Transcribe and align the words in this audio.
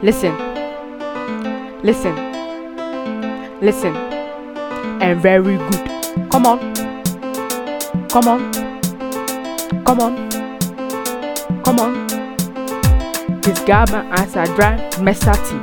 Listen. 0.00 0.32
Listen. 1.82 2.14
Listen. 3.60 3.96
And 5.00 5.20
very 5.20 5.56
good. 5.56 6.30
Come 6.30 6.46
on. 6.46 6.58
Come 8.08 8.28
on. 8.28 8.52
Come 9.84 10.00
on. 10.00 10.28
Come 11.64 11.80
on. 11.80 12.06
Jetzt 13.44 13.66
gabe 13.66 14.04
als 14.10 14.36
er 14.36 14.46
drei 14.54 14.76
Messati. 15.02 15.56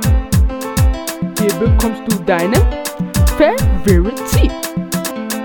Hier 1.40 1.54
bekommst 1.54 2.02
du 2.06 2.16
deine 2.26 2.56
Favorite. 3.38 4.50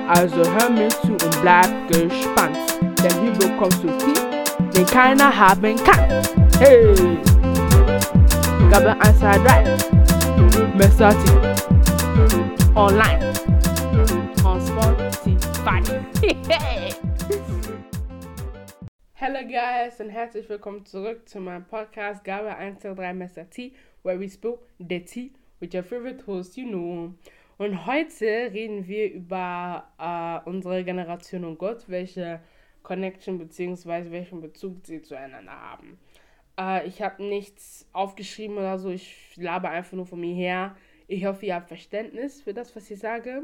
Also 0.09 0.41
hör 0.59 0.69
mir 0.69 0.89
zu 0.89 1.11
und 1.11 1.41
bleib 1.41 1.69
gespannt. 1.87 2.57
Denn 2.81 3.21
hier 3.21 3.31
bekommst 3.49 3.81
du 3.83 3.87
viel, 3.87 4.71
den 4.75 4.85
keiner 4.85 5.33
haben 5.33 5.81
kann. 5.81 6.21
Hey! 6.59 7.30
1, 8.71 8.79
2, 9.19 9.37
3. 9.37 9.63
Messati. 10.77 11.29
Online. 12.73 13.33
On 14.45 14.61
Spotify. 14.61 15.81
Hello 19.13 19.39
guys 19.45 19.99
und 19.99 20.09
herzlich 20.09 20.47
willkommen 20.47 20.85
zurück 20.85 21.27
zu 21.27 21.41
meinem 21.41 21.65
Podcast 21.65 22.23
Gabe 22.23 22.55
123 22.55 23.13
Mr. 23.13 23.49
T, 23.49 23.73
where 24.03 24.17
we 24.17 24.29
spill 24.29 24.59
the 24.79 25.01
tea 25.01 25.33
with 25.59 25.73
your 25.73 25.83
favorite 25.83 26.25
host, 26.25 26.55
you 26.55 26.65
know. 26.65 27.13
Und 27.57 27.85
heute 27.85 28.53
reden 28.53 28.87
wir 28.87 29.11
über 29.11 29.83
äh, 29.99 30.49
unsere 30.49 30.85
Generation 30.85 31.43
und 31.43 31.57
Gott, 31.57 31.89
welche 31.89 32.39
Connection 32.83 33.37
bzw. 33.37 34.11
welchen 34.11 34.39
Bezug 34.39 34.77
sie 34.85 35.01
zueinander 35.01 35.51
haben. 35.51 35.99
Äh, 36.59 36.87
ich 36.87 37.01
habe 37.01 37.23
nichts 37.23 37.87
aufgeschrieben 37.93 38.57
oder 38.57 38.77
so, 38.79 38.89
ich 38.89 39.35
labe 39.35 39.69
einfach 39.69 39.93
nur 39.93 40.05
von 40.05 40.19
mir 40.19 40.35
her. 40.35 40.75
Ich 41.07 41.25
hoffe, 41.25 41.45
ihr 41.45 41.55
habt 41.55 41.67
Verständnis 41.67 42.41
für 42.41 42.53
das, 42.53 42.75
was 42.75 42.89
ich 42.89 42.99
sage. 42.99 43.43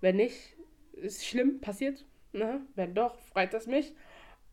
Wenn 0.00 0.16
nicht, 0.16 0.56
ist 0.92 1.26
schlimm, 1.26 1.60
passiert. 1.60 2.04
Ne? 2.32 2.60
Wenn 2.74 2.94
doch, 2.94 3.18
freut 3.18 3.52
das 3.54 3.66
mich. 3.66 3.94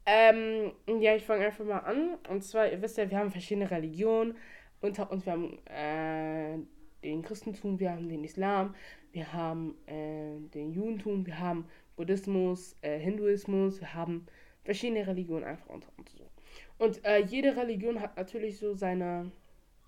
Ähm, 0.06 0.72
ja, 1.02 1.16
ich 1.16 1.24
fange 1.24 1.46
einfach 1.46 1.66
mal 1.66 1.80
an. 1.80 2.18
Und 2.30 2.44
zwar, 2.44 2.72
ihr 2.72 2.82
wisst 2.82 2.98
ja, 2.98 3.10
wir 3.10 3.18
haben 3.18 3.32
verschiedene 3.32 3.70
Religionen. 3.70 4.38
Unter 4.82 5.12
uns, 5.12 5.26
wir 5.26 5.34
haben 5.34 5.58
äh, 5.66 6.58
den 7.04 7.24
Christentum, 7.24 7.80
wir 7.80 7.92
haben 7.92 8.10
den 8.10 8.24
Islam, 8.24 8.76
wir 9.12 9.34
haben 9.34 9.76
äh, 9.88 10.40
den 10.54 10.72
Judentum, 10.72 11.26
wir 11.26 11.40
haben 11.40 11.66
Buddhismus, 11.96 12.76
äh, 12.82 13.00
Hinduismus, 13.00 13.82
wir 13.82 13.94
haben 13.94 14.28
verschiedene 14.64 15.06
Religionen 15.08 15.44
einfach 15.44 15.68
unter 15.68 15.90
uns 15.98 16.12
so. 16.14 16.30
Und 16.78 17.04
äh, 17.06 17.20
jede 17.20 17.56
Religion 17.56 18.02
hat 18.02 18.18
natürlich 18.18 18.60
so 18.60 18.74
seine 18.74 19.32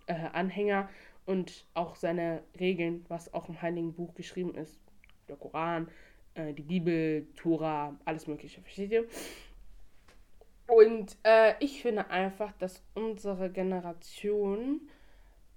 äh, 0.07 0.13
Anhänger 0.33 0.89
und 1.25 1.65
auch 1.75 1.95
seine 1.95 2.41
Regeln, 2.59 3.05
was 3.07 3.33
auch 3.33 3.49
im 3.49 3.61
Heiligen 3.61 3.93
Buch 3.93 4.15
geschrieben 4.15 4.55
ist. 4.55 4.79
Der 5.27 5.35
Koran, 5.35 5.87
äh, 6.33 6.53
die 6.53 6.63
Bibel, 6.63 7.27
Tora, 7.35 7.95
alles 8.05 8.25
Mögliche, 8.27 8.61
versteht 8.61 8.91
ihr? 8.91 9.05
Und 10.65 11.17
äh, 11.23 11.53
ich 11.59 11.81
finde 11.81 12.09
einfach, 12.09 12.51
dass 12.53 12.83
unsere 12.93 13.51
Generation, 13.51 14.81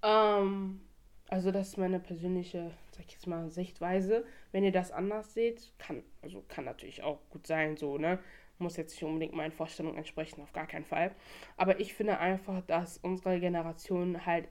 ähm, 0.01 0.81
also 1.29 1.51
das 1.51 1.69
ist 1.69 1.77
meine 1.77 1.99
persönliche, 1.99 2.71
sag 2.91 3.05
ich 3.07 3.13
jetzt 3.13 3.27
mal, 3.27 3.49
Sichtweise. 3.49 4.25
Wenn 4.51 4.63
ihr 4.63 4.71
das 4.71 4.91
anders 4.91 5.33
seht, 5.33 5.71
kann, 5.77 6.03
also 6.21 6.43
kann 6.47 6.65
natürlich 6.65 7.03
auch 7.03 7.19
gut 7.29 7.47
sein, 7.47 7.77
so, 7.77 7.97
ne? 7.97 8.19
Muss 8.59 8.77
jetzt 8.77 8.93
nicht 8.93 9.03
unbedingt 9.03 9.33
meinen 9.33 9.51
Vorstellungen 9.51 9.97
entsprechen, 9.97 10.41
auf 10.41 10.53
gar 10.53 10.67
keinen 10.67 10.85
Fall. 10.85 11.13
Aber 11.57 11.79
ich 11.79 11.93
finde 11.93 12.19
einfach, 12.19 12.61
dass 12.61 12.97
unsere 12.97 13.39
Generation 13.39 14.25
halt 14.25 14.47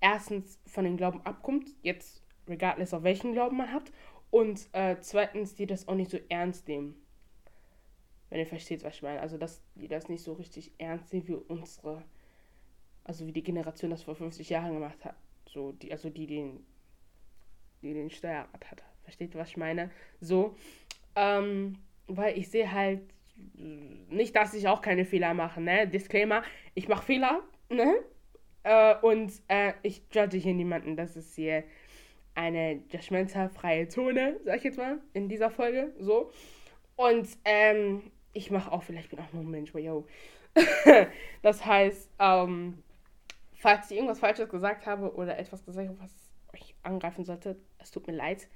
erstens 0.00 0.58
von 0.66 0.84
den 0.84 0.96
Glauben 0.96 1.20
abkommt, 1.24 1.68
jetzt 1.82 2.22
regardless 2.48 2.94
auf 2.94 3.02
welchen 3.02 3.32
Glauben 3.32 3.56
man 3.56 3.72
hat, 3.72 3.92
und 4.32 4.68
äh, 4.72 4.96
zweitens, 5.00 5.54
die 5.54 5.66
das 5.66 5.88
auch 5.88 5.94
nicht 5.94 6.10
so 6.10 6.18
ernst 6.30 6.66
nehmen. 6.66 6.94
Wenn 8.30 8.40
ihr 8.40 8.46
versteht, 8.46 8.82
was 8.82 8.94
ich 8.94 9.02
meine. 9.02 9.20
Also, 9.20 9.36
dass 9.36 9.60
die 9.74 9.88
das 9.88 10.08
nicht 10.08 10.24
so 10.24 10.32
richtig 10.32 10.72
ernst 10.78 11.12
nehmen 11.12 11.28
wie 11.28 11.34
unsere, 11.34 12.02
also 13.04 13.26
wie 13.26 13.32
die 13.32 13.42
Generation 13.42 13.90
das 13.90 14.02
vor 14.02 14.14
50 14.14 14.48
Jahren 14.48 14.72
gemacht 14.72 15.04
hat. 15.04 15.16
So, 15.44 15.72
die, 15.72 15.92
also 15.92 16.08
die 16.08 16.26
den, 16.26 16.64
die 17.82 17.92
den 17.92 18.08
Steuerrad 18.08 18.70
hat. 18.70 18.82
Versteht, 19.02 19.34
was 19.34 19.50
ich 19.50 19.58
meine? 19.58 19.90
So, 20.20 20.56
ähm, 21.14 21.76
weil 22.06 22.38
ich 22.38 22.48
sehe 22.48 22.72
halt 22.72 23.02
nicht, 23.54 24.36
dass 24.36 24.54
ich 24.54 24.68
auch 24.68 24.80
keine 24.80 25.04
Fehler 25.04 25.34
mache, 25.34 25.60
ne? 25.60 25.86
Disclaimer, 25.88 26.42
ich 26.74 26.88
mache 26.88 27.04
Fehler, 27.04 27.42
ne? 27.68 27.94
Äh, 28.64 28.96
und 29.02 29.32
äh, 29.48 29.72
ich 29.82 30.02
judge 30.12 30.38
hier 30.38 30.54
niemanden. 30.54 30.96
Das 30.96 31.16
ist 31.16 31.34
hier 31.34 31.64
eine 32.34 32.82
judgmentalfreie 32.88 33.88
Zone, 33.88 34.40
sag 34.44 34.58
ich 34.58 34.64
jetzt 34.64 34.78
mal, 34.78 34.98
in 35.12 35.28
dieser 35.28 35.50
Folge, 35.50 35.92
so. 35.98 36.30
Und 36.96 37.28
ähm, 37.44 38.10
ich 38.32 38.50
mache 38.50 38.72
auch, 38.72 38.82
vielleicht 38.82 39.10
bin 39.10 39.18
auch 39.18 39.32
nur 39.32 39.42
ein 39.42 39.50
Mensch, 39.50 39.70
aber 39.70 39.80
yo. 39.80 40.06
das 41.42 41.64
heißt, 41.64 42.10
ähm, 42.18 42.82
falls 43.54 43.90
ich 43.90 43.96
irgendwas 43.96 44.20
Falsches 44.20 44.48
gesagt 44.48 44.86
habe 44.86 45.14
oder 45.14 45.38
etwas 45.38 45.64
gesagt 45.64 45.88
habe, 45.88 46.00
was 46.00 46.12
euch 46.54 46.74
angreifen 46.82 47.24
sollte, 47.24 47.56
es 47.78 47.90
tut 47.90 48.06
mir 48.06 48.14
leid. 48.14 48.48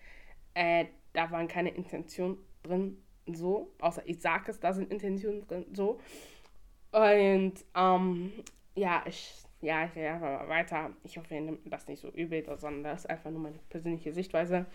Äh, 0.54 0.86
da 1.12 1.30
waren 1.30 1.48
keine 1.48 1.70
Intentionen 1.70 2.38
drin, 2.62 3.02
so. 3.34 3.72
Außer 3.80 4.02
ich 4.06 4.20
sage 4.20 4.50
es, 4.50 4.60
da 4.60 4.72
sind 4.72 4.90
Intentionen 4.90 5.46
drin, 5.46 5.66
so. 5.72 5.98
Und, 6.92 7.54
ähm, 7.74 8.32
ja, 8.74 9.02
ich, 9.06 9.34
ja, 9.60 9.84
ich 9.86 9.94
gehe 9.94 10.10
einfach 10.10 10.40
mal 10.40 10.48
weiter. 10.48 10.90
Ich 11.02 11.18
hoffe, 11.18 11.34
ihr 11.34 11.40
nehmt 11.40 11.72
das 11.72 11.88
nicht 11.88 12.00
so 12.00 12.08
übel, 12.10 12.44
sondern 12.58 12.84
das 12.84 13.00
ist 13.00 13.10
einfach 13.10 13.30
nur 13.30 13.40
meine 13.40 13.58
persönliche 13.70 14.12
Sichtweise. 14.12 14.66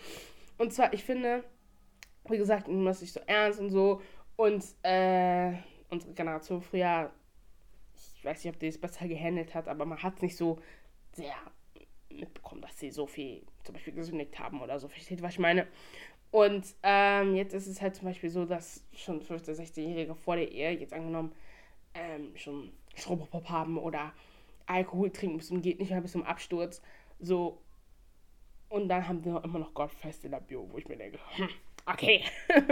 Und 0.58 0.74
zwar, 0.74 0.94
ich 0.94 1.04
finde, 1.04 1.44
wie 2.28 2.38
gesagt, 2.38 2.68
ich 2.68 2.86
das 2.86 3.02
nicht 3.02 3.14
so 3.14 3.20
ernst 3.26 3.60
und 3.60 3.70
so. 3.70 4.02
Und 4.36 4.64
äh, 4.84 5.54
unsere 5.90 6.14
Generation 6.14 6.62
früher, 6.62 7.12
ich 7.96 8.26
weiß 8.26 8.44
nicht, 8.44 8.54
ob 8.54 8.60
die 8.60 8.68
es 8.68 8.80
besser 8.80 9.08
gehandelt 9.08 9.54
hat, 9.54 9.68
aber 9.68 9.86
man 9.86 10.02
hat 10.02 10.16
es 10.16 10.22
nicht 10.22 10.38
so 10.38 10.60
sehr 11.14 11.36
mitbekommen, 12.20 12.62
dass 12.62 12.78
sie 12.80 12.92
so 12.92 13.06
viel 13.08 13.44
zum 13.64 13.74
Beispiel 13.74 13.94
gesündigt 13.94 14.38
haben 14.40 14.62
oder 14.62 14.80
so. 14.80 14.88
Versteht, 14.88 15.22
was 15.22 15.34
ich 15.34 15.40
meine? 15.40 15.68
Und 16.32 16.66
ähm, 16.84 17.36
jetzt 17.36 17.54
ist 17.54 17.68
es 17.68 17.82
halt 17.82 17.96
zum 17.96 18.06
Beispiel 18.08 18.30
so, 18.30 18.46
dass 18.46 18.84
schon 18.94 19.22
15-, 19.22 19.60
16-Jährige 19.60 20.16
vor 20.16 20.38
der 20.38 20.52
Ehe, 20.52 20.72
jetzt 20.72 20.94
angenommen, 20.94 21.34
ähm, 21.94 22.36
schon 22.36 22.72
Strobopop 22.96 23.50
haben 23.50 23.78
oder 23.78 24.14
Alkohol 24.66 25.12
trinken 25.12 25.38
bis 25.38 25.48
zum 25.48 25.62
geht 25.62 25.80
nicht 25.80 25.92
mehr 25.92 26.02
bis 26.02 26.14
zum 26.14 26.24
Absturz. 26.24 26.82
So. 27.20 27.62
Und 28.70 28.88
dann 28.88 29.08
haben 29.08 29.26
wir 29.26 29.44
immer 29.44 29.60
noch 29.60 29.74
Gottfest 29.74 30.24
in 30.24 30.32
der 30.32 30.40
Bio, 30.40 30.68
wo 30.72 30.78
ich 30.78 30.88
mir 30.88 30.96
denke, 30.96 31.20
hm, 31.36 31.50
okay. 31.86 32.24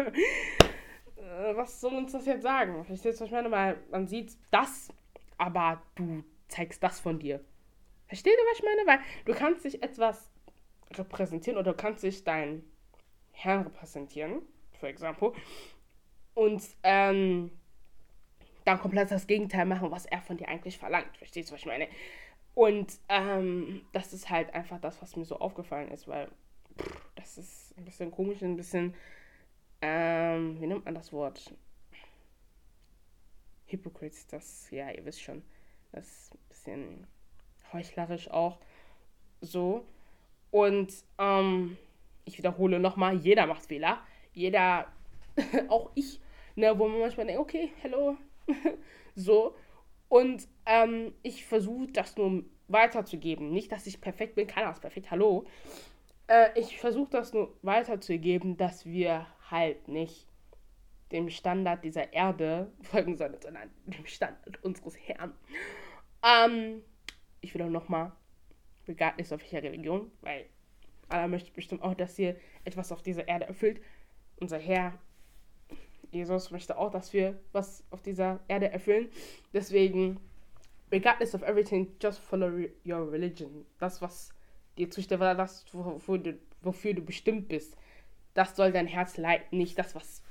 was 1.55 1.81
soll 1.81 1.95
uns 1.95 2.13
das 2.13 2.25
jetzt 2.25 2.43
sagen? 2.43 2.83
Verstehst 2.85 3.19
du, 3.19 3.23
was 3.23 3.27
ich 3.27 3.33
meine? 3.33 3.51
Weil 3.51 3.77
man 3.91 4.07
sieht 4.07 4.37
das, 4.51 4.89
aber 5.37 5.81
du 5.95 6.23
zeigst 6.47 6.81
das 6.81 6.99
von 6.99 7.19
dir. 7.19 7.41
Versteht 8.09 8.33
ihr, 8.33 8.45
was 8.51 8.57
ich 8.57 8.65
meine? 8.65 8.85
Weil 8.85 8.99
du 9.23 9.33
kannst 9.33 9.63
dich 9.63 9.81
etwas 9.81 10.29
repräsentieren 10.91 11.57
oder 11.57 11.71
du 11.71 11.77
kannst 11.77 12.03
dich 12.03 12.23
deinen 12.23 12.69
Herrn 13.31 13.61
repräsentieren, 13.61 14.41
für 14.73 14.91
Beispiel, 14.91 15.33
und 16.33 16.63
ähm, 16.83 17.51
dann 18.65 18.79
komplett 18.79 19.11
das 19.11 19.27
Gegenteil 19.27 19.65
machen, 19.65 19.91
was 19.91 20.05
er 20.05 20.21
von 20.21 20.37
dir 20.37 20.47
eigentlich 20.47 20.77
verlangt. 20.77 21.17
Verstehst 21.17 21.49
du, 21.49 21.53
was 21.53 21.61
ich 21.61 21.67
meine? 21.67 21.87
Und 22.55 22.99
ähm, 23.07 23.85
das 23.93 24.11
ist 24.13 24.29
halt 24.29 24.53
einfach 24.53 24.81
das, 24.81 25.01
was 25.01 25.15
mir 25.15 25.25
so 25.25 25.37
aufgefallen 25.39 25.89
ist, 25.91 26.07
weil 26.07 26.27
pff, 26.77 27.01
das 27.15 27.37
ist 27.37 27.77
ein 27.77 27.85
bisschen 27.85 28.11
komisch, 28.11 28.41
ein 28.41 28.57
bisschen 28.57 28.95
ähm, 29.81 30.59
wie 30.59 30.67
nennt 30.67 30.85
man 30.85 30.95
das 30.95 31.13
Wort? 31.13 31.53
Hypocrites, 33.67 34.27
das, 34.27 34.69
ja, 34.71 34.89
ihr 34.91 35.05
wisst 35.05 35.21
schon, 35.21 35.43
das 35.91 36.07
ist 36.07 36.33
ein 36.33 36.39
bisschen 36.49 37.07
heuchlerisch 37.73 38.29
auch 38.29 38.57
so. 39.41 39.85
Und 40.51 40.93
ähm, 41.17 41.77
ich 42.25 42.37
wiederhole 42.37 42.79
nochmal, 42.79 43.15
jeder 43.15 43.45
macht 43.45 43.65
Fehler. 43.65 43.99
Jeder, 44.33 44.87
auch 45.69 45.91
ich, 45.95 46.19
ne, 46.55 46.77
wo 46.77 46.87
man 46.87 46.99
manchmal 46.99 47.25
denkt, 47.25 47.41
okay, 47.41 47.71
hello, 47.81 48.17
so. 49.15 49.55
Und 50.07 50.47
ähm, 50.65 51.13
ich 51.21 51.45
versuche 51.45 51.87
das 51.91 52.17
nur 52.17 52.43
weiterzugeben. 52.67 53.51
Nicht, 53.51 53.71
dass 53.71 53.87
ich 53.87 54.01
perfekt 54.01 54.35
bin, 54.35 54.47
keiner 54.47 54.71
ist 54.71 54.81
perfekt, 54.81 55.11
hallo. 55.11 55.45
Äh, 56.27 56.59
ich 56.59 56.79
versuche 56.79 57.11
das 57.11 57.33
nur 57.33 57.53
weiterzugeben, 57.61 58.57
dass 58.57 58.85
wir 58.85 59.27
halt 59.49 59.87
nicht 59.87 60.27
dem 61.11 61.29
Standard 61.29 61.83
dieser 61.83 62.13
Erde 62.13 62.71
folgen 62.83 63.17
sollen, 63.17 63.35
sondern 63.41 63.69
dem 63.85 64.05
Standard 64.05 64.63
unseres 64.63 64.95
Herrn. 64.97 65.33
Ähm, 66.23 66.83
ich 67.41 67.53
will 67.53 67.61
auch 67.61 67.69
nochmal, 67.69 68.11
regardless 68.87 69.31
auf 69.31 69.41
welcher 69.41 69.63
Religion, 69.63 70.11
weil 70.21 70.45
Allah 71.07 71.27
möchte 71.27 71.51
bestimmt 71.51 71.81
auch, 71.81 71.93
dass 71.95 72.17
ihr 72.19 72.35
etwas 72.65 72.91
auf 72.91 73.01
dieser 73.01 73.27
Erde 73.27 73.45
erfüllt. 73.45 73.81
Unser 74.39 74.59
Herr, 74.59 74.93
Jesus, 76.11 76.51
möchte 76.51 76.77
auch, 76.77 76.91
dass 76.91 77.13
wir 77.13 77.39
was 77.51 77.83
auf 77.89 78.01
dieser 78.01 78.39
Erde 78.47 78.71
erfüllen. 78.71 79.09
Deswegen 79.53 80.19
regardless 80.91 81.35
of 81.35 81.43
everything, 81.43 81.87
just 82.01 82.19
follow 82.19 82.65
your 82.85 83.11
religion. 83.11 83.65
Das, 83.79 84.01
was 84.01 84.29
dir 84.77 84.89
zusteht, 84.89 85.19
das, 85.19 85.65
wofür 85.73 86.17
du, 86.17 86.39
wofür 86.61 86.93
du 86.93 87.01
bestimmt 87.01 87.47
bist. 87.47 87.75
Das 88.33 88.55
soll 88.55 88.71
dein 88.71 88.87
Herz 88.87 89.17
leiten, 89.17 89.57
nicht 89.57 89.77
das, 89.77 89.95
was 89.95 90.21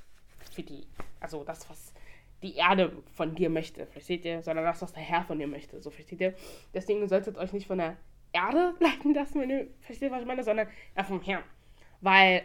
für 0.53 0.63
die, 0.63 0.87
also 1.21 1.45
das, 1.45 1.69
was 1.69 1.93
die 2.43 2.57
Erde 2.57 2.93
von 3.15 3.35
dir 3.35 3.51
möchte, 3.51 3.87
versteht 3.87 4.25
ihr? 4.25 4.43
Sondern 4.43 4.65
das, 4.65 4.83
was 4.83 4.93
der 4.93 5.03
Herr 5.03 5.25
von 5.25 5.39
dir 5.39 5.47
möchte, 5.47 5.81
so 5.81 5.91
versteht 5.91 6.21
ihr? 6.21 6.35
Deswegen 6.73 7.07
solltet 7.09 7.37
euch 7.37 7.53
nicht 7.53 7.67
von 7.67 7.79
der 7.79 7.97
Erde 8.33 8.75
leiten 8.81 9.15
lassen, 9.15 9.41
wenn 9.41 9.51
ihr 9.51 9.67
versteht, 9.81 10.11
was 10.11 10.21
ich 10.21 10.27
meine, 10.27 10.45
sondern 10.45 10.69
ja 10.97 11.05
vom 11.05 11.21
Herrn. 11.23 11.43
Weil, 12.01 12.43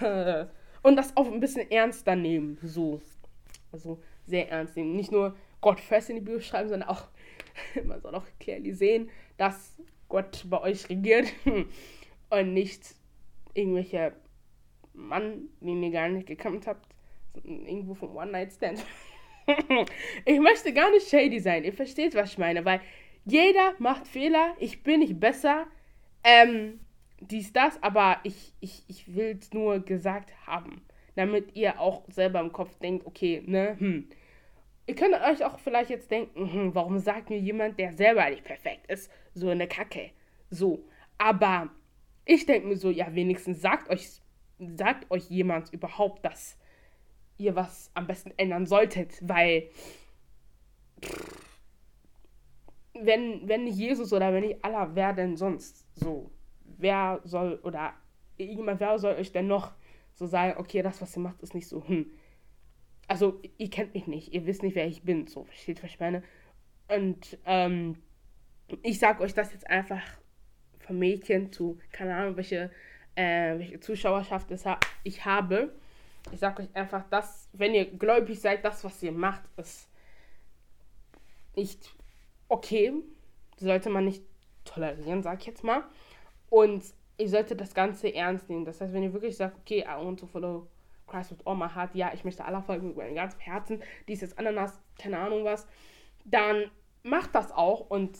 und 0.82 0.96
das 0.96 1.16
auch 1.16 1.26
ein 1.26 1.40
bisschen 1.40 1.70
ernster 1.70 2.16
nehmen, 2.16 2.58
so. 2.62 3.00
Also 3.72 4.02
sehr 4.24 4.50
ernst 4.50 4.76
nehmen. 4.76 4.96
Nicht 4.96 5.12
nur 5.12 5.36
Gott 5.60 5.80
fest 5.80 6.10
in 6.10 6.16
die 6.16 6.22
Bibel 6.22 6.40
schreiben, 6.40 6.68
sondern 6.68 6.88
auch, 6.88 7.04
man 7.84 8.00
soll 8.00 8.14
auch 8.14 8.26
clearly 8.40 8.72
sehen, 8.72 9.10
dass 9.36 9.76
Gott 10.08 10.44
bei 10.48 10.60
euch 10.60 10.88
regiert 10.88 11.26
und 12.30 12.54
nicht 12.54 12.94
irgendwelche 13.54 14.12
Mann, 14.92 15.48
den 15.60 15.82
ihr 15.82 15.90
gar 15.90 16.08
nicht 16.08 16.26
gekannt 16.26 16.66
habt, 16.66 16.86
irgendwo 17.44 17.94
vom 17.94 18.16
One-Night-Stand. 18.16 18.84
ich 20.24 20.40
möchte 20.40 20.72
gar 20.72 20.90
nicht 20.90 21.08
shady 21.08 21.38
sein, 21.40 21.64
ihr 21.64 21.72
versteht, 21.72 22.14
was 22.14 22.32
ich 22.32 22.38
meine, 22.38 22.64
weil 22.64 22.80
jeder 23.24 23.74
macht 23.78 24.06
Fehler, 24.06 24.54
ich 24.58 24.82
bin 24.82 25.00
nicht 25.00 25.18
besser, 25.18 25.66
ähm, 26.24 26.80
dies, 27.20 27.52
das, 27.52 27.82
aber 27.82 28.18
ich, 28.24 28.52
ich, 28.60 28.84
ich 28.88 29.14
will 29.14 29.36
es 29.40 29.52
nur 29.52 29.80
gesagt 29.80 30.32
haben, 30.46 30.82
damit 31.14 31.56
ihr 31.56 31.80
auch 31.80 32.02
selber 32.08 32.40
im 32.40 32.52
Kopf 32.52 32.78
denkt, 32.78 33.06
okay, 33.06 33.42
ne, 33.46 33.76
hm. 33.78 34.08
Ihr 34.88 34.94
könnt 34.94 35.14
euch 35.14 35.44
auch 35.44 35.58
vielleicht 35.58 35.90
jetzt 35.90 36.12
denken, 36.12 36.52
hm, 36.52 36.74
warum 36.76 37.00
sagt 37.00 37.28
mir 37.28 37.40
jemand, 37.40 37.76
der 37.76 37.92
selber 37.92 38.30
nicht 38.30 38.44
perfekt 38.44 38.86
ist, 38.86 39.10
so 39.34 39.48
eine 39.48 39.66
Kacke, 39.66 40.10
so. 40.48 40.84
Aber 41.18 41.70
ich 42.24 42.46
denke 42.46 42.68
mir 42.68 42.76
so, 42.76 42.90
ja, 42.90 43.12
wenigstens 43.12 43.60
sagt 43.60 43.90
euch, 43.90 44.20
sagt 44.58 45.10
euch 45.10 45.28
jemand 45.28 45.72
überhaupt, 45.72 46.24
dass 46.24 46.56
ihr 47.38 47.54
was 47.54 47.90
am 47.94 48.06
besten 48.06 48.32
ändern 48.36 48.66
solltet, 48.66 49.18
weil 49.20 49.68
wenn, 52.94 53.46
wenn 53.48 53.64
nicht 53.64 53.76
Jesus 53.76 54.12
oder 54.12 54.32
wenn 54.32 54.44
nicht 54.44 54.64
Allah, 54.64 54.90
wer 54.94 55.12
denn 55.12 55.36
sonst 55.36 55.86
so? 55.94 56.30
Wer 56.78 57.20
soll 57.24 57.60
oder 57.62 57.94
irgendjemand, 58.36 58.80
wer 58.80 58.98
soll 58.98 59.14
euch 59.14 59.32
denn 59.32 59.46
noch 59.46 59.72
so 60.14 60.26
sagen, 60.26 60.58
okay, 60.58 60.82
das, 60.82 61.00
was 61.02 61.16
ihr 61.16 61.22
macht, 61.22 61.42
ist 61.42 61.54
nicht 61.54 61.68
so, 61.68 61.86
hm. 61.86 62.06
Also, 63.08 63.40
ihr 63.58 63.70
kennt 63.70 63.94
mich 63.94 64.06
nicht, 64.06 64.32
ihr 64.32 64.46
wisst 64.46 64.62
nicht, 64.62 64.74
wer 64.74 64.86
ich 64.86 65.02
bin, 65.02 65.26
so, 65.26 65.44
versteht, 65.44 65.78
was? 65.78 66.24
Und, 66.88 67.38
ähm, 67.44 67.96
ich 68.82 68.98
sag 68.98 69.20
euch 69.20 69.32
das 69.32 69.52
jetzt 69.52 69.68
einfach 69.68 70.02
von 70.80 70.98
Mädchen 70.98 71.52
zu, 71.52 71.78
keine 71.92 72.16
Ahnung, 72.16 72.36
welche, 72.36 72.70
äh, 73.14 73.58
welche 73.58 73.78
Zuschauerschaft 73.80 74.50
ich 75.04 75.24
habe 75.24 75.72
ich 76.32 76.40
sage 76.40 76.62
euch 76.62 76.74
einfach, 76.74 77.04
dass, 77.08 77.48
wenn 77.52 77.74
ihr 77.74 77.86
gläubig 77.86 78.40
seid, 78.40 78.64
das, 78.64 78.84
was 78.84 79.02
ihr 79.02 79.12
macht, 79.12 79.42
ist 79.56 79.88
nicht 81.54 81.94
okay. 82.48 82.92
Sollte 83.58 83.90
man 83.90 84.04
nicht 84.04 84.22
tolerieren, 84.64 85.22
sag 85.22 85.40
ich 85.40 85.46
jetzt 85.46 85.64
mal. 85.64 85.84
Und 86.50 86.84
ihr 87.18 87.28
solltet 87.28 87.60
das 87.60 87.74
Ganze 87.74 88.14
ernst 88.14 88.48
nehmen. 88.48 88.64
Das 88.64 88.80
heißt, 88.80 88.92
wenn 88.92 89.02
ihr 89.02 89.12
wirklich 89.12 89.36
sagt, 89.36 89.56
okay, 89.58 89.80
I 89.80 90.04
want 90.04 90.20
to 90.20 90.26
follow 90.26 90.66
Christ 91.06 91.30
with 91.30 91.46
all 91.46 91.56
my 91.56 91.68
heart, 91.68 91.94
ja, 91.94 92.12
ich 92.12 92.24
möchte 92.24 92.44
aller 92.44 92.62
folgen 92.62 92.88
mit 92.88 92.96
meinem 92.96 93.14
ganzen 93.14 93.40
Herzen, 93.40 93.82
dies 94.08 94.22
ist 94.22 94.38
Ananas, 94.38 94.78
keine 94.98 95.18
Ahnung 95.18 95.44
was, 95.44 95.66
dann 96.24 96.70
macht 97.02 97.34
das 97.34 97.52
auch 97.52 97.88
und 97.88 98.18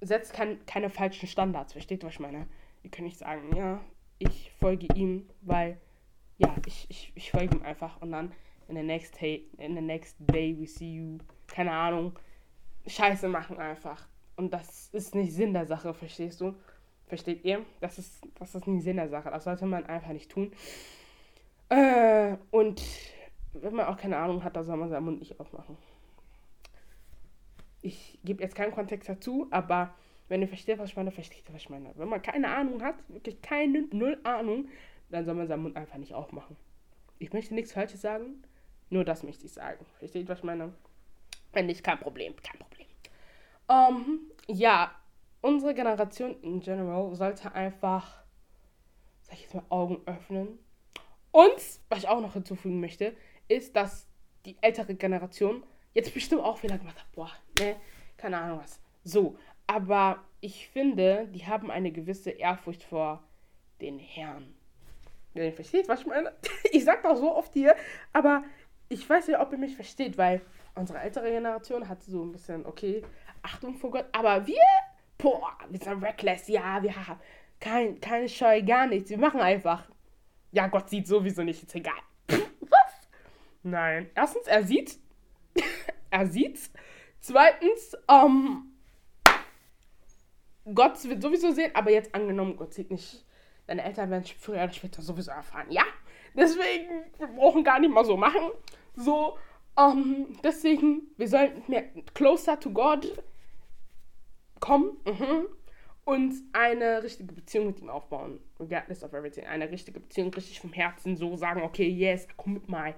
setzt 0.00 0.32
kein, 0.32 0.64
keine 0.66 0.90
falschen 0.90 1.26
Standards. 1.26 1.72
Versteht, 1.72 2.04
was 2.04 2.14
ich 2.14 2.20
meine? 2.20 2.46
Ihr 2.84 2.90
könnt 2.90 3.06
nicht 3.06 3.18
sagen, 3.18 3.54
ja, 3.56 3.80
ich 4.18 4.52
folge 4.58 4.86
ihm, 4.94 5.28
weil 5.40 5.78
ja, 6.38 6.54
ich, 6.66 6.86
ich, 6.88 7.12
ich 7.14 7.30
folge 7.30 7.56
ihm 7.56 7.62
einfach 7.62 8.00
und 8.00 8.12
dann 8.12 8.32
in 8.68 8.76
the 8.76 8.82
next 8.82 9.20
day, 9.20 9.44
in 9.58 9.74
the 9.74 9.80
next 9.80 10.16
day 10.18 10.56
we 10.58 10.66
see 10.66 10.94
you, 10.94 11.18
keine 11.46 11.72
Ahnung, 11.72 12.18
Scheiße 12.86 13.28
machen 13.28 13.58
einfach. 13.58 14.06
Und 14.36 14.52
das 14.52 14.88
ist 14.92 15.14
nicht 15.14 15.32
Sinn 15.32 15.52
der 15.52 15.66
Sache, 15.66 15.92
verstehst 15.92 16.40
du? 16.40 16.54
Versteht 17.06 17.44
ihr? 17.44 17.64
Das 17.80 17.98
ist, 17.98 18.26
das 18.38 18.54
ist 18.54 18.66
nicht 18.66 18.84
Sinn 18.84 18.96
der 18.96 19.08
Sache. 19.08 19.30
Das 19.30 19.44
sollte 19.44 19.66
man 19.66 19.86
einfach 19.86 20.12
nicht 20.12 20.30
tun. 20.30 20.52
Äh, 21.70 22.36
und 22.50 22.82
wenn 23.52 23.74
man 23.74 23.86
auch 23.86 23.96
keine 23.96 24.16
Ahnung 24.16 24.44
hat, 24.44 24.56
dann 24.56 24.64
soll 24.64 24.76
man 24.76 24.90
seinen 24.90 25.04
Mund 25.04 25.18
nicht 25.18 25.40
aufmachen. 25.40 25.76
Ich 27.82 28.18
gebe 28.24 28.42
jetzt 28.42 28.54
keinen 28.54 28.72
Kontext 28.72 29.08
dazu, 29.08 29.48
aber 29.50 29.94
wenn 30.28 30.42
ihr 30.42 30.48
versteht, 30.48 30.78
was 30.78 30.90
ich 30.90 30.96
meine, 30.96 31.10
versteht 31.10 31.48
ihr, 31.48 31.54
was 31.54 31.62
ich 31.62 31.70
meine. 31.70 31.92
Wenn 31.96 32.08
man 32.08 32.22
keine 32.22 32.48
Ahnung 32.48 32.82
hat, 32.82 32.96
wirklich 33.08 33.40
keine, 33.40 33.88
null 33.92 34.18
Ahnung, 34.24 34.68
dann 35.10 35.24
soll 35.24 35.34
man 35.34 35.46
seinen 35.46 35.62
Mund 35.62 35.76
einfach 35.76 35.98
nicht 35.98 36.14
aufmachen. 36.14 36.56
Ich 37.18 37.32
möchte 37.32 37.54
nichts 37.54 37.72
Falsches 37.72 38.00
sagen, 38.00 38.42
nur 38.90 39.04
das 39.04 39.22
möchte 39.22 39.46
ich 39.46 39.52
sagen. 39.52 39.84
Versteht, 39.98 40.28
was 40.28 40.38
ich 40.38 40.44
meine? 40.44 40.72
Wenn 41.52 41.66
nicht, 41.66 41.82
kein 41.82 41.98
Problem, 41.98 42.34
kein 42.36 42.58
Problem. 42.58 42.86
Um, 43.66 43.76
ähm, 43.76 44.20
ja, 44.46 44.92
unsere 45.40 45.74
Generation 45.74 46.40
in 46.42 46.60
general 46.60 47.14
sollte 47.14 47.52
einfach, 47.52 48.22
sag 49.22 49.34
ich 49.34 49.42
jetzt 49.42 49.54
mal, 49.54 49.64
Augen 49.68 50.00
öffnen. 50.06 50.58
Und, 51.32 51.56
was 51.88 51.98
ich 51.98 52.08
auch 52.08 52.20
noch 52.20 52.32
hinzufügen 52.32 52.80
möchte, 52.80 53.14
ist, 53.48 53.76
dass 53.76 54.06
die 54.46 54.56
ältere 54.60 54.94
Generation 54.94 55.62
jetzt 55.94 56.14
bestimmt 56.14 56.42
auch 56.42 56.58
Fehler 56.58 56.78
gemacht 56.78 56.98
hat. 56.98 57.12
Boah, 57.12 57.30
ne, 57.58 57.76
keine 58.16 58.38
Ahnung 58.38 58.60
was. 58.60 58.80
So, 59.04 59.36
aber 59.66 60.24
ich 60.40 60.68
finde, 60.68 61.28
die 61.28 61.46
haben 61.46 61.70
eine 61.70 61.92
gewisse 61.92 62.30
Ehrfurcht 62.30 62.82
vor 62.82 63.22
den 63.80 63.98
Herrn. 63.98 64.54
Wenn 65.34 65.44
ihr 65.44 65.52
versteht, 65.52 65.88
was 65.88 66.00
ich 66.00 66.06
meine. 66.06 66.32
Ich 66.72 66.84
sag 66.84 67.02
doch 67.02 67.16
so 67.16 67.34
oft 67.34 67.52
hier, 67.54 67.74
aber 68.12 68.44
ich 68.88 69.08
weiß 69.08 69.28
nicht, 69.28 69.38
ob 69.38 69.52
ihr 69.52 69.58
mich 69.58 69.74
versteht, 69.76 70.18
weil 70.18 70.40
unsere 70.74 71.00
ältere 71.00 71.30
Generation 71.30 71.88
hat 71.88 72.02
so 72.02 72.24
ein 72.24 72.32
bisschen, 72.32 72.64
okay, 72.66 73.02
Achtung 73.42 73.74
vor 73.74 73.90
Gott, 73.90 74.06
aber 74.12 74.46
wir, 74.46 74.62
boah, 75.16 75.56
wir 75.68 75.78
sind 75.78 76.02
reckless, 76.02 76.48
ja, 76.48 76.82
wir 76.82 76.94
haben 76.94 77.20
kein, 77.60 78.00
keine 78.00 78.28
Scheu, 78.28 78.62
gar 78.62 78.86
nichts, 78.86 79.10
wir 79.10 79.18
machen 79.18 79.40
einfach. 79.40 79.88
Ja, 80.52 80.66
Gott 80.68 80.88
sieht 80.88 81.06
sowieso 81.06 81.42
nicht, 81.42 81.62
ist 81.62 81.74
egal. 81.74 82.00
Was? 82.28 83.08
Nein. 83.62 84.10
Erstens, 84.14 84.46
er 84.46 84.62
sieht, 84.62 84.98
er 86.10 86.26
sieht's. 86.26 86.72
Zweitens, 87.20 87.96
ähm, 88.08 88.72
Gott 90.74 91.02
wird 91.08 91.22
sowieso 91.22 91.50
sehen, 91.50 91.72
aber 91.74 91.90
jetzt 91.90 92.14
angenommen, 92.14 92.56
Gott 92.56 92.74
sieht 92.74 92.90
nicht 92.90 93.24
deine 93.68 93.84
Eltern 93.84 94.10
werden 94.10 94.24
früher 94.24 94.64
oder 94.64 94.72
später 94.72 95.02
sowieso 95.02 95.30
erfahren. 95.30 95.70
Ja, 95.70 95.84
deswegen, 96.34 97.04
wir 97.18 97.28
brauchen 97.28 97.62
gar 97.62 97.78
nicht 97.78 97.92
mal 97.92 98.04
so 98.04 98.16
machen. 98.16 98.50
So, 98.96 99.38
um, 99.76 100.26
ähm, 100.26 100.38
deswegen, 100.42 101.02
wir 101.16 101.28
sollten 101.28 101.62
mehr 101.70 101.84
closer 102.14 102.58
to 102.58 102.70
God 102.70 103.22
kommen 104.58 104.96
mhm, 105.04 105.46
und 106.04 106.34
eine 106.52 107.02
richtige 107.02 107.32
Beziehung 107.32 107.68
mit 107.68 107.80
ihm 107.80 107.90
aufbauen. 107.90 108.40
Regardless 108.58 109.04
of 109.04 109.12
everything. 109.12 109.46
Eine 109.46 109.70
richtige 109.70 110.00
Beziehung, 110.00 110.34
richtig 110.34 110.58
vom 110.58 110.72
Herzen 110.72 111.16
so 111.16 111.36
sagen, 111.36 111.62
okay, 111.62 111.86
yes, 111.86 112.24
I 112.24 112.34
commit 112.36 112.68
my, 112.68 112.94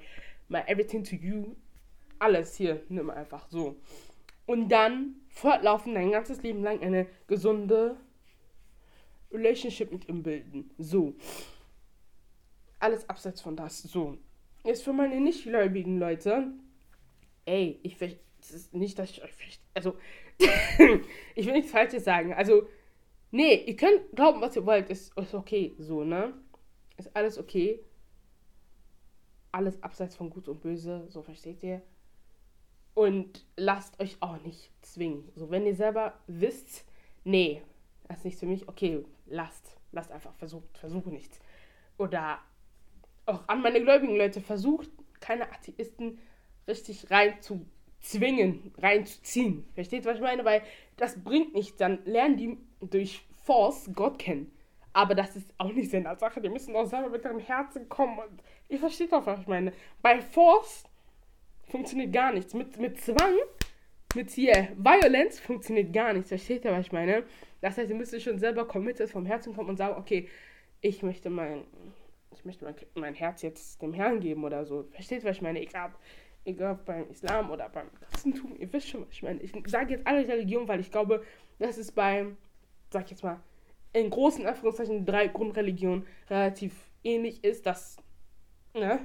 my 0.48 0.60
everything 0.66 1.04
to 1.04 1.16
you. 1.16 1.56
Alles 2.18 2.54
hier, 2.54 2.82
nimm 2.88 3.10
einfach 3.10 3.46
so. 3.48 3.76
Und 4.46 4.68
dann 4.68 5.16
fortlaufend 5.28 5.96
dein 5.96 6.12
ganzes 6.12 6.42
Leben 6.42 6.62
lang 6.62 6.80
eine 6.80 7.06
gesunde 7.26 7.96
Relationship 9.32 9.92
mit 9.92 10.08
ihm 10.08 10.22
bilden. 10.22 10.70
So. 10.78 11.14
Alles 12.78 13.08
abseits 13.08 13.40
von 13.40 13.56
das. 13.56 13.82
So. 13.82 14.18
Jetzt 14.64 14.82
für 14.82 14.92
meine 14.92 15.20
nicht-gläubigen 15.20 15.98
Leute. 15.98 16.52
Ey, 17.44 17.78
ich 17.82 18.00
will. 18.00 18.18
Das 18.40 18.52
ist 18.52 18.74
nicht, 18.74 18.98
dass 18.98 19.10
ich 19.10 19.22
euch. 19.22 19.60
Also. 19.74 19.96
ich 21.34 21.46
will 21.46 21.52
nichts 21.52 21.70
Falsches 21.70 22.04
sagen. 22.04 22.32
Also. 22.34 22.66
Nee, 23.32 23.64
ihr 23.66 23.76
könnt 23.76 24.10
glauben, 24.16 24.40
was 24.40 24.56
ihr 24.56 24.66
wollt. 24.66 24.90
Ist, 24.90 25.16
ist 25.16 25.34
okay. 25.34 25.74
So, 25.78 26.02
ne? 26.02 26.34
Ist 26.96 27.14
alles 27.14 27.38
okay. 27.38 27.80
Alles 29.52 29.82
abseits 29.82 30.16
von 30.16 30.30
Gut 30.30 30.48
und 30.48 30.60
Böse. 30.60 31.06
So 31.08 31.22
versteht 31.22 31.62
ihr. 31.62 31.82
Und 32.94 33.46
lasst 33.56 34.00
euch 34.00 34.16
auch 34.20 34.40
nicht 34.42 34.70
zwingen. 34.82 35.30
So, 35.34 35.50
wenn 35.50 35.64
ihr 35.64 35.74
selber 35.74 36.18
wisst, 36.26 36.84
nee, 37.24 37.62
das 38.10 38.18
ist 38.18 38.24
nicht 38.24 38.40
für 38.40 38.46
mich, 38.46 38.68
okay, 38.68 39.04
lasst, 39.26 39.76
lasst 39.92 40.10
einfach, 40.10 40.34
versucht, 40.34 40.76
versuche 40.76 41.10
nichts. 41.10 41.38
Oder 41.96 42.40
auch 43.24 43.46
an 43.46 43.62
meine 43.62 43.80
gläubigen 43.80 44.16
Leute, 44.16 44.40
versucht 44.40 44.90
keine 45.20 45.44
Atheisten 45.52 46.18
richtig 46.66 47.08
rein 47.12 47.40
zu 47.40 47.64
zwingen, 48.00 48.74
reinzuziehen. 48.78 49.64
Versteht, 49.74 50.06
was 50.06 50.16
ich 50.16 50.22
meine? 50.22 50.44
Weil 50.44 50.62
das 50.96 51.22
bringt 51.22 51.54
nichts. 51.54 51.76
Dann 51.76 52.04
lernen 52.04 52.36
die 52.36 52.58
durch 52.80 53.24
Force 53.44 53.88
Gott 53.94 54.18
kennen. 54.18 54.50
Aber 54.92 55.14
das 55.14 55.36
ist 55.36 55.54
auch 55.58 55.72
nicht 55.72 55.90
Sinn 55.90 56.08
als 56.08 56.18
Sache. 56.18 56.40
Die 56.40 56.48
müssen 56.48 56.74
auch 56.74 56.86
selber 56.86 57.10
mit 57.10 57.24
ihrem 57.24 57.38
Herzen 57.38 57.88
kommen. 57.88 58.18
Und 58.18 58.42
ich 58.68 58.80
verstehe 58.80 59.06
doch, 59.06 59.24
was 59.24 59.38
ich 59.38 59.46
meine. 59.46 59.72
Bei 60.02 60.20
Force 60.20 60.82
funktioniert 61.68 62.12
gar 62.12 62.32
nichts. 62.32 62.54
Mit, 62.54 62.76
mit 62.76 63.00
Zwang 63.00 63.36
mit 64.14 64.30
hier 64.30 64.68
Violence 64.76 65.38
funktioniert 65.38 65.92
gar 65.92 66.12
nicht. 66.12 66.28
Versteht 66.28 66.64
ihr, 66.64 66.72
was 66.72 66.86
ich 66.86 66.92
meine? 66.92 67.22
Das 67.60 67.76
heißt, 67.76 67.90
ihr 67.90 67.96
müsst 67.96 68.20
schon 68.22 68.38
selber 68.38 68.66
committed 68.66 69.10
vom 69.10 69.26
Herzen 69.26 69.54
kommen 69.54 69.70
und 69.70 69.76
sagen, 69.76 69.96
okay, 69.98 70.28
ich 70.80 71.02
möchte 71.02 71.30
mein, 71.30 71.64
ich 72.32 72.44
möchte 72.44 72.64
mein, 72.64 72.74
mein 72.94 73.14
Herz 73.14 73.42
jetzt 73.42 73.82
dem 73.82 73.92
Herrn 73.92 74.20
geben 74.20 74.44
oder 74.44 74.64
so. 74.64 74.84
Versteht, 74.90 75.24
was 75.24 75.36
ich 75.36 75.42
meine? 75.42 75.60
Egal, 75.60 75.92
egal 76.44 76.78
beim 76.84 77.08
Islam 77.10 77.50
oder 77.50 77.68
beim 77.68 77.88
Christentum, 77.94 78.56
ihr 78.58 78.72
wisst 78.72 78.88
schon, 78.88 79.02
was 79.02 79.12
ich 79.12 79.22
meine. 79.22 79.40
Ich 79.40 79.52
sage 79.66 79.94
jetzt 79.94 80.06
alle 80.06 80.26
Religionen, 80.26 80.68
weil 80.68 80.80
ich 80.80 80.90
glaube, 80.90 81.22
das 81.58 81.78
ist 81.78 81.92
beim, 81.92 82.36
sag 82.90 83.04
ich 83.04 83.10
jetzt 83.10 83.22
mal, 83.22 83.40
in 83.92 84.08
großen 84.08 84.46
Anführungszeichen 84.46 85.04
drei 85.04 85.26
Grundreligionen 85.26 86.06
relativ 86.28 86.74
ähnlich 87.02 87.42
ist, 87.44 87.66
dass, 87.66 87.96
ne, 88.74 89.00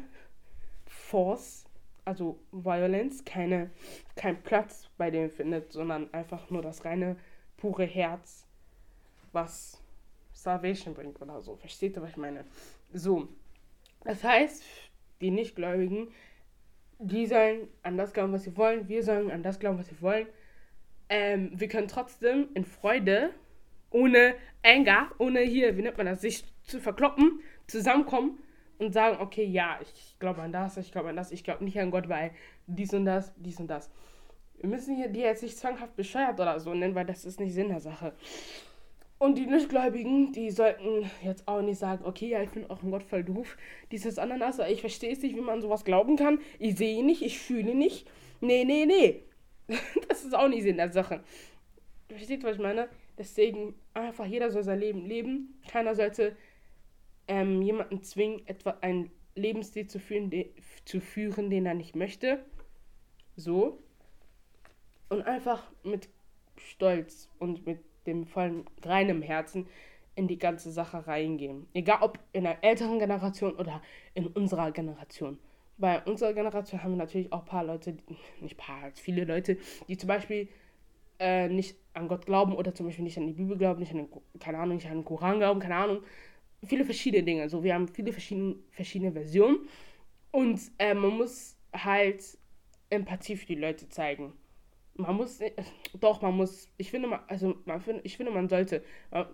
Force, 0.85 1.65
also 2.05 2.39
Violence, 2.51 3.25
keine, 3.25 3.71
kein 4.15 4.41
Platz 4.43 4.89
bei 4.97 5.09
dem 5.09 5.29
findet, 5.29 5.71
sondern 5.73 6.13
einfach 6.13 6.49
nur 6.51 6.61
das 6.61 6.85
reine, 6.85 7.17
pure 7.57 7.85
Herz, 7.85 8.44
was 9.35 9.79
Salvation 10.33 10.93
bringt 10.93 11.21
oder 11.21 11.41
so. 11.41 11.55
Versteht 11.55 11.95
ihr, 11.95 12.01
was 12.01 12.11
ich 12.11 12.17
meine? 12.17 12.45
So. 12.93 13.27
Das 14.03 14.23
heißt, 14.23 14.63
die 15.21 15.31
Nichtgläubigen, 15.31 16.07
die 16.99 17.25
sollen 17.27 17.67
an 17.83 17.97
das 17.97 18.13
glauben, 18.13 18.33
was 18.33 18.43
sie 18.43 18.55
wollen. 18.57 18.87
Wir 18.87 19.03
sollen 19.03 19.31
an 19.31 19.43
das 19.43 19.59
glauben, 19.59 19.77
was 19.77 19.87
sie 19.87 20.01
wollen. 20.01 20.27
Ähm, 21.09 21.51
wir 21.53 21.67
können 21.67 21.87
trotzdem 21.87 22.49
in 22.53 22.65
Freude, 22.65 23.31
ohne 23.91 24.35
Anger, 24.63 25.11
ohne 25.19 25.41
hier, 25.41 25.77
wie 25.77 25.83
nennt 25.83 25.97
man 25.97 26.07
das, 26.07 26.21
sich 26.21 26.43
zu 26.63 26.79
verkloppen, 26.79 27.41
zusammenkommen 27.67 28.39
und 28.79 28.93
sagen, 28.93 29.17
okay, 29.21 29.45
ja, 29.45 29.79
ich 29.81 30.15
glaube 30.19 30.41
an 30.41 30.51
das, 30.51 30.77
ich 30.77 30.91
glaube 30.91 31.09
an 31.09 31.15
das, 31.15 31.31
ich 31.31 31.43
glaube 31.43 31.63
nicht 31.63 31.79
an 31.79 31.91
Gott, 31.91 32.09
weil 32.09 32.31
dies 32.67 32.93
und 32.93 33.05
das, 33.05 33.33
dies 33.37 33.59
und 33.59 33.67
das. 33.67 33.89
Wir 34.57 34.69
müssen 34.69 34.95
hier 34.95 35.09
die 35.09 35.19
jetzt 35.19 35.43
nicht 35.43 35.57
zwanghaft 35.57 35.95
bescheuert 35.95 36.39
oder 36.39 36.59
so 36.59 36.73
nennen, 36.73 36.95
weil 36.95 37.05
das 37.05 37.25
ist 37.25 37.39
nicht 37.39 37.53
Sinn 37.53 37.69
der 37.69 37.81
Sache. 37.81 38.13
Und 39.17 39.37
die 39.37 39.45
Nichtgläubigen, 39.45 40.33
die 40.33 40.51
sollten 40.51 41.09
jetzt 41.23 41.47
auch 41.47 41.61
nicht 41.61 41.79
sagen, 41.79 42.03
okay, 42.05 42.27
ja, 42.27 42.41
ich 42.41 42.49
finde 42.49 42.69
auch 42.69 42.83
ein 42.83 42.91
Gott 42.91 43.03
voll 43.03 43.23
doof. 43.23 43.57
Dieses 43.91 44.19
Ananas, 44.19 44.59
ich 44.59 44.81
verstehe 44.81 45.13
es 45.13 45.21
nicht, 45.21 45.35
wie 45.35 45.41
man 45.41 45.61
sowas 45.61 45.85
glauben 45.85 46.17
kann. 46.17 46.39
Ich 46.59 46.77
sehe 46.77 47.03
nicht, 47.03 47.21
ich 47.21 47.39
fühle 47.39 47.75
nicht. 47.75 48.09
Nee, 48.41 48.65
nee, 48.65 48.85
nee. 48.85 49.23
das 50.09 50.25
ist 50.25 50.35
auch 50.35 50.49
nicht 50.49 50.63
Sinn 50.63 50.77
der 50.77 50.91
Sache. 50.91 51.23
Versteht, 52.09 52.43
was 52.43 52.55
ich 52.55 52.61
meine? 52.61 52.89
Deswegen 53.17 53.73
einfach 53.93 54.25
jeder 54.25 54.51
soll 54.51 54.63
sein 54.63 54.79
Leben 54.79 55.05
leben. 55.05 55.61
Keiner 55.67 55.95
sollte 55.95 56.35
ähm, 57.27 57.61
jemanden 57.61 58.03
zwingen, 58.03 58.45
etwa 58.47 58.77
einen 58.81 59.11
Lebensstil 59.35 59.87
zu 59.87 59.99
führen, 59.99 60.29
de, 60.29 60.49
zu 60.83 60.99
führen, 60.99 61.49
den 61.49 61.65
er 61.65 61.73
nicht 61.73 61.95
möchte. 61.95 62.43
So. 63.37 63.81
Und 65.09 65.21
einfach 65.21 65.71
mit 65.83 66.09
Stolz 66.57 67.29
und 67.39 67.65
mit 67.65 67.79
dem 68.05 68.25
vollen 68.25 68.65
reinem 68.83 69.21
Herzen 69.21 69.67
in 70.15 70.27
die 70.27 70.37
ganze 70.37 70.71
Sache 70.71 71.05
reingehen. 71.07 71.67
Egal 71.73 71.99
ob 72.01 72.19
in 72.31 72.43
der 72.43 72.63
älteren 72.63 72.99
Generation 72.99 73.55
oder 73.55 73.81
in 74.13 74.27
unserer 74.27 74.71
Generation. 74.71 75.37
Bei 75.77 76.01
unserer 76.03 76.33
Generation 76.33 76.81
haben 76.81 76.91
wir 76.91 76.97
natürlich 76.97 77.31
auch 77.33 77.41
ein 77.41 77.45
paar 77.45 77.63
Leute, 77.65 77.97
nicht 78.39 78.57
paar, 78.57 78.91
viele 78.93 79.25
Leute, 79.25 79.57
die 79.89 79.97
zum 79.97 80.07
Beispiel 80.07 80.47
äh, 81.19 81.49
nicht 81.49 81.75
an 81.93 82.07
Gott 82.07 82.25
glauben 82.25 82.55
oder 82.55 82.73
zum 82.73 82.85
Beispiel 82.85 83.03
nicht 83.03 83.17
an 83.17 83.27
die 83.27 83.33
Bibel 83.33 83.57
glauben, 83.57 83.81
nicht 83.81 83.91
an 83.91 83.97
den, 83.97 84.09
keine 84.39 84.57
Ahnung, 84.57 84.77
nicht 84.77 84.87
an 84.87 84.99
den 84.99 85.05
Koran 85.05 85.39
glauben, 85.39 85.59
keine 85.59 85.75
Ahnung. 85.75 86.01
Viele 86.63 86.85
verschiedene 86.85 87.23
Dinge. 87.23 87.41
Also 87.41 87.63
wir 87.63 87.73
haben 87.73 87.89
viele 87.89 88.13
verschiedene, 88.13 88.55
verschiedene 88.71 89.11
Versionen. 89.11 89.67
Und 90.31 90.59
äh, 90.77 90.93
man 90.93 91.17
muss 91.17 91.57
halt 91.73 92.23
Empathie 92.89 93.35
für 93.35 93.45
die 93.45 93.55
Leute 93.55 93.89
zeigen 93.89 94.33
man 94.97 95.15
muss 95.15 95.39
doch 95.99 96.21
man 96.21 96.35
muss 96.35 96.69
ich 96.77 96.89
finde 96.89 97.09
man 97.09 97.19
also 97.27 97.55
man 97.65 97.81
find, 97.81 98.01
ich 98.03 98.15
finde 98.15 98.31
man 98.31 98.47
sollte 98.47 98.83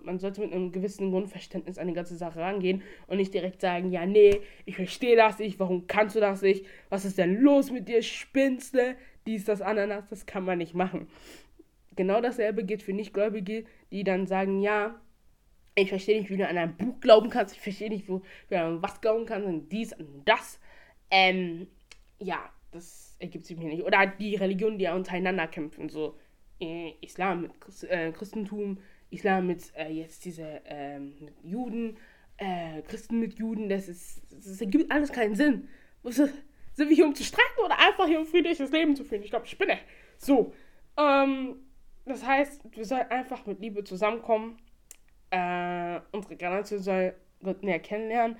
man 0.03 0.17
sollte 0.19 0.41
mit 0.41 0.51
einem 0.51 0.71
gewissen 0.71 1.11
Grundverständnis 1.11 1.77
an 1.77 1.87
die 1.87 1.93
ganze 1.93 2.17
Sache 2.17 2.39
rangehen 2.39 2.81
und 3.07 3.17
nicht 3.17 3.33
direkt 3.33 3.61
sagen 3.61 3.91
ja 3.91 4.05
nee 4.05 4.41
ich 4.65 4.75
verstehe 4.75 5.15
das 5.15 5.37
nicht 5.39 5.59
warum 5.59 5.87
kannst 5.87 6.15
du 6.15 6.19
das 6.19 6.41
nicht? 6.41 6.65
Was 6.89 7.05
ist 7.05 7.17
denn 7.17 7.35
los 7.35 7.71
mit 7.71 7.87
dir 7.87 8.01
Spinste? 8.01 8.95
Dies 9.27 9.45
das 9.45 9.61
Ananas 9.61 10.09
das 10.09 10.25
kann 10.25 10.43
man 10.45 10.57
nicht 10.57 10.73
machen. 10.73 11.07
Genau 11.95 12.21
dasselbe 12.21 12.63
gilt 12.63 12.81
für 12.81 12.93
Nichtgläubige 12.93 13.65
die 13.91 14.03
dann 14.03 14.25
sagen 14.25 14.61
ja 14.61 14.99
ich 15.75 15.89
verstehe 15.89 16.19
nicht 16.19 16.31
wie 16.31 16.37
du 16.37 16.47
an 16.47 16.57
ein 16.57 16.75
Buch 16.75 16.99
glauben 17.01 17.29
kannst 17.29 17.55
ich 17.55 17.61
verstehe 17.61 17.89
nicht 17.89 18.09
wo 18.09 18.23
du 18.49 18.59
an 18.59 18.81
was 18.81 18.99
glauben 18.99 19.25
kannst 19.27 19.47
und 19.47 19.69
dies 19.69 19.93
und 19.93 20.23
das. 20.25 20.59
Ähm 21.11 21.67
ja 22.19 22.49
das 22.71 23.15
ergibt 23.19 23.45
sich 23.45 23.57
mir 23.57 23.67
nicht. 23.67 23.83
Oder 23.83 24.07
die 24.07 24.35
Religionen, 24.35 24.77
die 24.77 24.87
untereinander 24.87 25.47
kämpfen, 25.47 25.89
so 25.89 26.17
äh, 26.59 26.93
Islam 27.01 27.41
mit 27.41 27.59
Christ, 27.61 27.83
äh, 27.85 28.11
Christentum, 28.11 28.77
Islam 29.09 29.47
mit 29.47 29.73
äh, 29.75 29.89
jetzt 29.89 30.25
diese 30.25 30.61
ähm, 30.65 31.13
Juden, 31.43 31.97
äh, 32.37 32.81
Christen 32.83 33.19
mit 33.19 33.37
Juden, 33.37 33.69
das 33.69 33.87
ist, 33.87 34.21
das 34.31 34.59
ergibt 34.61 34.91
alles 34.91 35.11
keinen 35.11 35.35
Sinn. 35.35 35.67
Sind 36.03 36.89
wir 36.89 36.95
hier 36.95 37.05
um 37.05 37.13
zu 37.13 37.23
streiten 37.23 37.59
oder 37.63 37.77
einfach 37.77 38.07
hier 38.07 38.19
um 38.19 38.25
friedliches 38.25 38.71
Leben 38.71 38.95
zu 38.95 39.03
führen? 39.03 39.23
Ich 39.23 39.29
glaube, 39.29 39.45
ich 39.45 39.57
bin 39.57 39.69
So, 40.17 40.53
ähm, 40.97 41.57
das 42.05 42.25
heißt, 42.25 42.61
wir 42.71 42.85
sollen 42.85 43.09
einfach 43.09 43.45
mit 43.45 43.59
Liebe 43.59 43.83
zusammenkommen. 43.83 44.57
Äh, 45.29 45.99
unsere 46.11 46.35
Generation 46.35 46.79
soll 46.79 47.13
Gott 47.43 47.63
näher 47.63 47.79
kennenlernen, 47.79 48.37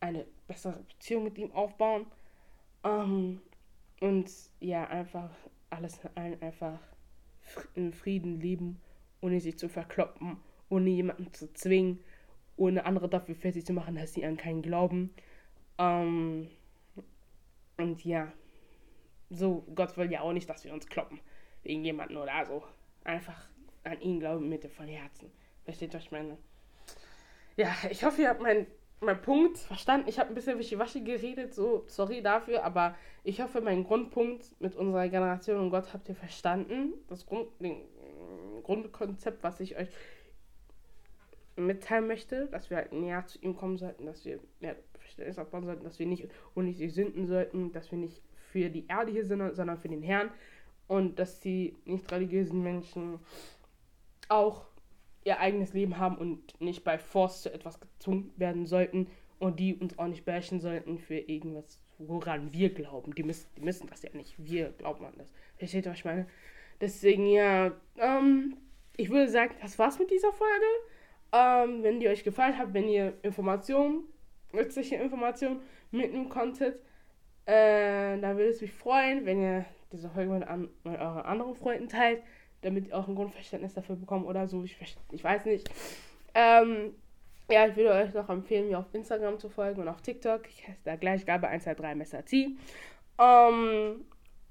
eine 0.00 0.26
bessere 0.46 0.84
Beziehung 0.88 1.24
mit 1.24 1.38
ihm 1.38 1.52
aufbauen. 1.52 2.06
Ähm, 2.84 3.40
und 4.00 4.30
ja, 4.60 4.86
einfach 4.86 5.30
alles 5.70 5.98
in 6.04 6.10
allem 6.14 6.42
einfach 6.42 6.78
in 7.74 7.92
Frieden 7.92 8.40
leben, 8.40 8.80
ohne 9.20 9.40
sich 9.40 9.58
zu 9.58 9.68
verkloppen, 9.68 10.36
ohne 10.68 10.90
jemanden 10.90 11.32
zu 11.32 11.52
zwingen, 11.52 11.98
ohne 12.56 12.84
andere 12.84 13.08
dafür 13.08 13.34
fertig 13.34 13.64
zu 13.64 13.72
machen, 13.72 13.94
dass 13.94 14.14
sie 14.14 14.24
an 14.24 14.36
keinen 14.36 14.62
glauben. 14.62 15.14
Ähm, 15.78 16.48
und 17.76 18.04
ja, 18.04 18.32
so, 19.30 19.64
Gott 19.74 19.96
will 19.96 20.10
ja 20.10 20.20
auch 20.20 20.32
nicht, 20.32 20.48
dass 20.48 20.64
wir 20.64 20.72
uns 20.72 20.86
kloppen 20.86 21.20
wegen 21.62 21.84
jemanden 21.84 22.16
oder 22.16 22.44
so. 22.46 22.64
Einfach 23.04 23.48
an 23.84 24.00
ihn 24.00 24.20
glauben 24.20 24.48
mit 24.48 24.64
dem 24.64 24.70
von 24.70 24.86
Herzen. 24.86 25.30
Versteht 25.64 25.94
euch 25.94 26.10
meine? 26.10 26.36
Ja, 27.56 27.74
ich 27.90 28.04
hoffe, 28.04 28.22
ihr 28.22 28.28
habt 28.28 28.40
mein 28.40 28.66
mein 29.00 29.20
Punkt 29.20 29.58
verstanden. 29.58 30.08
Ich 30.08 30.18
habe 30.18 30.30
ein 30.30 30.34
bisschen 30.34 30.58
wischiwaschi 30.58 31.02
geredet, 31.02 31.54
so 31.54 31.84
sorry 31.86 32.22
dafür, 32.22 32.64
aber 32.64 32.96
ich 33.24 33.40
hoffe, 33.40 33.60
meinen 33.60 33.84
Grundpunkt 33.84 34.60
mit 34.60 34.74
unserer 34.76 35.08
Generation 35.08 35.60
und 35.60 35.70
Gott 35.70 35.92
habt 35.92 36.08
ihr 36.08 36.14
verstanden. 36.14 36.94
Das 37.08 37.26
Grund, 37.26 37.48
den, 37.60 37.82
Grundkonzept, 38.62 39.42
was 39.42 39.60
ich 39.60 39.76
euch 39.76 39.88
mitteilen 41.56 42.06
möchte, 42.06 42.46
dass 42.48 42.70
wir 42.70 42.76
halt 42.76 42.92
näher 42.92 43.26
zu 43.26 43.38
ihm 43.38 43.56
kommen 43.56 43.78
sollten, 43.78 44.06
dass 44.06 44.24
wir 44.24 44.38
mehr 44.60 44.76
Verständnis 44.98 45.38
aufbauen 45.38 45.64
sollten, 45.64 45.84
dass 45.84 45.98
wir 45.98 46.06
nicht 46.06 46.28
unnötig 46.54 46.92
sünden 46.92 47.26
sollten, 47.26 47.72
dass 47.72 47.90
wir 47.90 47.98
nicht 47.98 48.22
für 48.52 48.68
die 48.68 48.86
Erde 48.86 49.10
hier 49.10 49.24
sind, 49.24 49.56
sondern 49.56 49.78
für 49.78 49.88
den 49.88 50.02
Herrn 50.02 50.30
und 50.86 51.18
dass 51.18 51.40
die 51.40 51.76
nicht 51.84 52.10
religiösen 52.12 52.62
Menschen 52.62 53.18
auch 54.28 54.66
ihr 55.28 55.38
eigenes 55.38 55.74
Leben 55.74 55.98
haben 55.98 56.16
und 56.16 56.60
nicht 56.60 56.82
bei 56.84 56.98
Force 56.98 57.42
zu 57.42 57.52
etwas 57.52 57.78
gezwungen 57.78 58.32
werden 58.36 58.66
sollten 58.66 59.06
und 59.38 59.60
die 59.60 59.74
uns 59.74 59.98
auch 59.98 60.08
nicht 60.08 60.24
bashen 60.24 60.60
sollten 60.60 60.98
für 60.98 61.18
irgendwas, 61.18 61.78
woran 61.98 62.52
wir 62.52 62.72
glauben. 62.72 63.14
Die 63.14 63.22
müssen, 63.22 63.46
die 63.56 63.60
müssen 63.60 63.86
das 63.88 64.02
ja 64.02 64.10
nicht. 64.14 64.34
Wir 64.38 64.70
glauben 64.70 65.04
an 65.04 65.12
das. 65.18 65.30
Versteht 65.58 65.86
ihr, 65.86 65.90
was 65.90 65.98
ich 65.98 66.04
meine? 66.04 66.26
Deswegen, 66.80 67.26
ja, 67.26 67.72
ähm, 67.98 68.56
ich 68.96 69.10
würde 69.10 69.28
sagen, 69.28 69.54
das 69.60 69.78
war's 69.78 69.98
mit 69.98 70.10
dieser 70.10 70.32
Folge. 70.32 70.64
Ähm, 71.32 71.82
wenn 71.82 72.00
die 72.00 72.08
euch 72.08 72.24
gefallen 72.24 72.56
hat, 72.56 72.72
wenn 72.72 72.88
ihr 72.88 73.12
Informationen, 73.22 74.04
nützliche 74.52 74.96
Informationen 74.96 75.60
mitnehmen 75.90 76.30
konntet, 76.30 76.80
äh, 77.44 78.18
dann 78.18 78.36
würde 78.36 78.48
es 78.48 78.62
mich 78.62 78.72
freuen, 78.72 79.26
wenn 79.26 79.42
ihr 79.42 79.66
diese 79.92 80.08
Folge 80.08 80.32
mit, 80.32 80.44
an, 80.44 80.68
mit 80.84 80.98
euren 80.98 81.22
anderen 81.22 81.54
Freunden 81.54 81.88
teilt 81.88 82.22
damit 82.62 82.88
ihr 82.88 82.96
auch 82.96 83.08
ein 83.08 83.14
Grundverständnis 83.14 83.74
dafür 83.74 83.96
bekommt 83.96 84.26
oder 84.26 84.46
so. 84.46 84.64
Ich, 84.64 84.76
ich 85.12 85.24
weiß 85.24 85.44
nicht. 85.44 85.68
Ähm, 86.34 86.94
ja, 87.50 87.66
ich 87.66 87.76
würde 87.76 87.92
euch 87.92 88.12
noch 88.14 88.28
empfehlen, 88.28 88.68
mir 88.68 88.78
auf 88.78 88.92
Instagram 88.92 89.38
zu 89.38 89.48
folgen 89.48 89.80
und 89.80 89.88
auf 89.88 90.02
TikTok. 90.02 90.46
Ich 90.48 90.68
heiße 90.68 90.80
da 90.84 90.96
gleich 90.96 91.24
Gabe 91.24 91.48
123 91.48 91.96
Messer 91.96 92.24
T. 92.24 92.56
Ähm, 93.18 94.04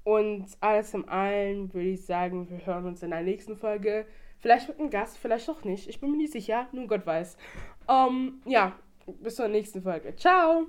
und 0.04 0.46
alles 0.60 0.94
im 0.94 1.08
allen 1.08 1.72
würde 1.72 1.90
ich 1.90 2.04
sagen, 2.04 2.48
wir 2.50 2.64
hören 2.66 2.86
uns 2.86 3.02
in 3.02 3.10
der 3.10 3.22
nächsten 3.22 3.56
Folge. 3.56 4.06
Vielleicht 4.40 4.68
mit 4.68 4.78
einem 4.78 4.90
Gast, 4.90 5.18
vielleicht 5.18 5.48
auch 5.50 5.64
nicht. 5.64 5.88
Ich 5.88 6.00
bin 6.00 6.10
mir 6.12 6.16
nicht 6.16 6.32
sicher, 6.32 6.68
nur 6.72 6.86
Gott 6.86 7.06
weiß. 7.06 7.36
Ähm, 7.88 8.40
ja, 8.46 8.72
bis 9.20 9.36
zur 9.36 9.48
nächsten 9.48 9.82
Folge. 9.82 10.14
Ciao! 10.16 10.66